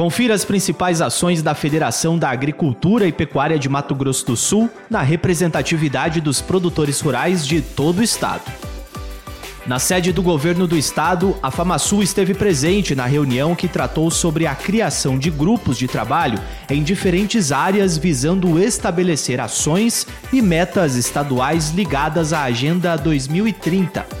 Confira 0.00 0.32
as 0.32 0.46
principais 0.46 1.02
ações 1.02 1.42
da 1.42 1.54
Federação 1.54 2.18
da 2.18 2.30
Agricultura 2.30 3.06
e 3.06 3.12
Pecuária 3.12 3.58
de 3.58 3.68
Mato 3.68 3.94
Grosso 3.94 4.24
do 4.24 4.34
Sul 4.34 4.70
na 4.88 5.02
representatividade 5.02 6.22
dos 6.22 6.40
produtores 6.40 6.98
rurais 7.02 7.46
de 7.46 7.60
todo 7.60 7.98
o 7.98 8.02
estado. 8.02 8.40
Na 9.66 9.78
sede 9.78 10.10
do 10.10 10.22
governo 10.22 10.66
do 10.66 10.74
estado, 10.74 11.36
a 11.42 11.50
FamaSul 11.50 12.02
esteve 12.02 12.32
presente 12.32 12.94
na 12.94 13.04
reunião 13.04 13.54
que 13.54 13.68
tratou 13.68 14.10
sobre 14.10 14.46
a 14.46 14.54
criação 14.54 15.18
de 15.18 15.28
grupos 15.30 15.76
de 15.76 15.86
trabalho 15.86 16.40
em 16.70 16.82
diferentes 16.82 17.52
áreas 17.52 17.98
visando 17.98 18.58
estabelecer 18.58 19.38
ações 19.38 20.06
e 20.32 20.40
metas 20.40 20.96
estaduais 20.96 21.72
ligadas 21.72 22.32
à 22.32 22.44
Agenda 22.44 22.96
2030. 22.96 24.19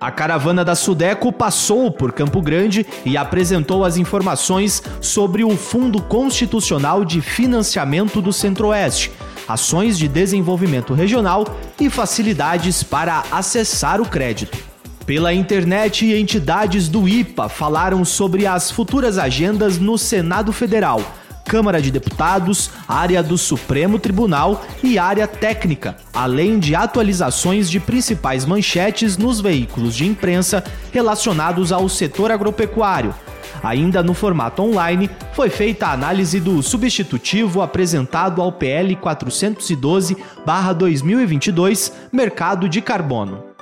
A 0.00 0.12
caravana 0.12 0.64
da 0.64 0.76
Sudeco 0.76 1.32
passou 1.32 1.90
por 1.90 2.12
Campo 2.12 2.40
Grande 2.40 2.86
e 3.04 3.16
apresentou 3.16 3.84
as 3.84 3.96
informações 3.96 4.80
sobre 5.00 5.42
o 5.42 5.56
Fundo 5.56 6.00
Constitucional 6.00 7.04
de 7.04 7.20
Financiamento 7.20 8.22
do 8.22 8.32
Centro-Oeste, 8.32 9.10
ações 9.48 9.98
de 9.98 10.06
desenvolvimento 10.06 10.94
regional 10.94 11.44
e 11.80 11.90
facilidades 11.90 12.80
para 12.80 13.24
acessar 13.32 14.00
o 14.00 14.08
crédito. 14.08 14.56
Pela 15.04 15.34
internet, 15.34 16.06
entidades 16.14 16.88
do 16.88 17.08
IPA 17.08 17.48
falaram 17.48 18.04
sobre 18.04 18.46
as 18.46 18.70
futuras 18.70 19.18
agendas 19.18 19.80
no 19.80 19.98
Senado 19.98 20.52
Federal 20.52 21.02
Câmara 21.46 21.80
de 21.80 21.90
Deputados, 21.90 22.70
área 22.88 23.22
do 23.22 23.38
Supremo 23.38 23.98
Tribunal 23.98 24.62
e 24.82 24.98
área 24.98 25.26
técnica, 25.28 25.96
além 26.12 26.58
de 26.58 26.74
atualizações 26.74 27.70
de 27.70 27.78
principais 27.78 28.44
manchetes 28.44 29.16
nos 29.16 29.40
veículos 29.40 29.94
de 29.94 30.04
imprensa 30.06 30.64
relacionados 30.92 31.70
ao 31.72 31.88
setor 31.88 32.32
agropecuário. 32.32 33.14
Ainda 33.62 34.02
no 34.02 34.12
formato 34.12 34.60
online, 34.62 35.08
foi 35.32 35.48
feita 35.48 35.86
a 35.86 35.92
análise 35.92 36.40
do 36.40 36.60
substitutivo 36.62 37.62
apresentado 37.62 38.42
ao 38.42 38.52
PL 38.52 38.94
412-2022, 38.96 41.92
Mercado 42.12 42.68
de 42.68 42.82
Carbono. 42.82 43.55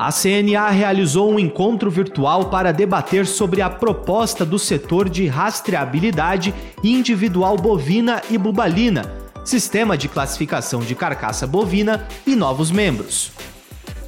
A 0.00 0.10
CNA 0.10 0.70
realizou 0.70 1.30
um 1.30 1.38
encontro 1.38 1.90
virtual 1.90 2.46
para 2.46 2.72
debater 2.72 3.26
sobre 3.26 3.60
a 3.60 3.68
proposta 3.68 4.46
do 4.46 4.58
setor 4.58 5.10
de 5.10 5.26
rastreabilidade 5.26 6.54
individual 6.82 7.54
bovina 7.58 8.22
e 8.30 8.38
bubalina, 8.38 9.04
sistema 9.44 9.98
de 9.98 10.08
classificação 10.08 10.80
de 10.80 10.94
carcaça 10.94 11.46
bovina 11.46 12.08
e 12.26 12.34
novos 12.34 12.70
membros. 12.70 13.30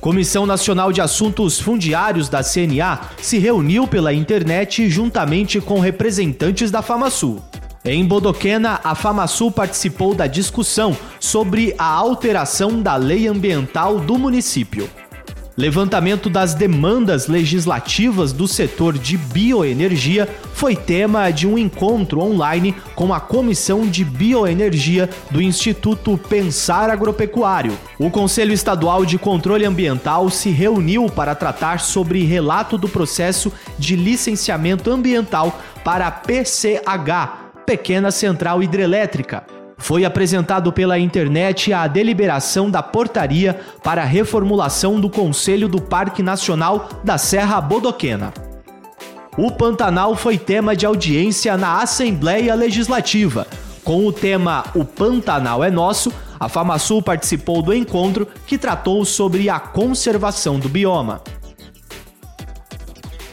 Comissão 0.01 0.47
Nacional 0.47 0.93
de 0.93 1.03
Assuntos 1.03 1.61
Fundiários 1.61 2.27
da 2.27 2.43
CNA 2.43 2.99
se 3.21 3.37
reuniu 3.37 3.87
pela 3.87 4.15
internet 4.15 4.89
juntamente 4.89 5.61
com 5.61 5.79
representantes 5.79 6.71
da 6.71 6.81
FamaSul. 6.81 7.43
Em 7.85 8.03
Bodoquena, 8.03 8.81
a 8.83 8.95
FamaSul 8.95 9.53
participou 9.53 10.15
da 10.15 10.27
discussão 10.27 10.97
sobre 11.21 11.75
a 11.77 11.85
alteração 11.85 12.81
da 12.81 12.97
lei 12.97 13.29
ambiental 13.29 14.01
do 14.01 14.19
município. 14.19 14.89
Levantamento 15.55 16.31
das 16.31 16.55
demandas 16.55 17.29
legislativas 17.29 18.33
do 18.33 18.49
setor 18.49 18.97
de 18.97 19.19
bioenergia 19.19 20.27
foi 20.55 20.75
tema 20.75 21.31
de 21.31 21.47
um 21.47 21.59
encontro 21.59 22.21
online 22.21 22.75
com 22.95 23.13
a 23.13 23.21
Comissão 23.21 23.87
de 23.87 24.03
Bioenergia 24.03 25.11
do 25.31 25.43
Instituto 25.43 26.17
Pensar 26.17 26.89
Agropecuário. 26.89 27.79
O 27.99 28.11
Conselho 28.11 28.55
Estadual 28.55 29.05
de 29.05 29.19
Controle 29.19 29.67
Ambiental 29.67 30.31
se 30.31 30.49
reuniu 30.49 31.11
para 31.11 31.35
tratar 31.35 31.81
sobre 31.81 32.25
relato 32.25 32.79
do 32.79 32.89
processo 32.89 33.53
de 33.79 33.95
licenciamento 33.95 34.91
ambiental 34.91 35.61
para 35.85 36.07
a 36.07 36.11
PCH, 36.11 37.65
Pequena 37.67 38.11
Central 38.11 38.63
Hidrelétrica 38.63 39.52
foi 39.83 40.05
apresentado 40.05 40.73
pela 40.73 40.97
internet 40.97 41.73
a 41.73 41.89
deliberação 41.89 42.71
da 42.71 42.81
portaria 42.81 43.61
para 43.83 44.03
a 44.03 44.07
reformulação 44.07 45.01
do 45.01 45.11
Conselho 45.11 45.69
do 45.69 45.83
Parque 45.83 46.23
Nacional 46.23 46.89
da 47.03 47.19
Serra 47.19 47.61
Bodoquena. 47.61 48.33
O 49.37 49.51
Pantanal 49.51 50.15
foi 50.15 50.39
tema 50.39 50.77
de 50.77 50.87
audiência 50.87 51.57
na 51.57 51.83
Assembleia 51.83 52.55
Legislativa. 52.55 53.45
Com 53.83 54.07
o 54.07 54.13
tema 54.13 54.65
O 54.73 54.85
Pantanal 54.85 55.65
é 55.65 55.71
Nosso, 55.71 56.13
a 56.39 56.49
FamaSul 56.49 57.03
participou 57.03 57.61
do 57.61 57.75
encontro 57.75 58.29
que 58.47 58.57
tratou 58.57 59.05
sobre 59.05 59.51
a 59.51 59.59
conservação 59.59 60.61
do 60.61 60.69
bioma. 60.69 61.21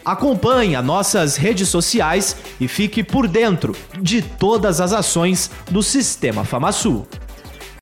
Acompanhe 0.10 0.76
as 0.76 0.84
nossas 0.84 1.36
redes 1.36 1.70
sociais 1.70 2.36
e 2.60 2.68
fique 2.68 3.04
por 3.04 3.28
dentro 3.28 3.76
de 4.02 4.24
todas 4.24 4.82
as 4.82 4.92
ações 4.92 5.52
do 5.70 5.84
Sistema 5.84 6.44
FamaSul. 6.44 7.08